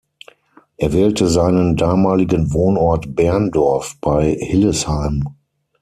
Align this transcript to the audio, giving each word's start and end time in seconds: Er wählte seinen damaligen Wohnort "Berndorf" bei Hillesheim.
Er 0.77 0.93
wählte 0.93 1.27
seinen 1.27 1.75
damaligen 1.77 2.53
Wohnort 2.53 3.13
"Berndorf" 3.15 3.97
bei 4.01 4.31
Hillesheim. 4.39 5.25